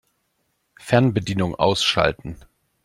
Fernbedienung 0.79 1.53
ausschalten. 1.53 2.39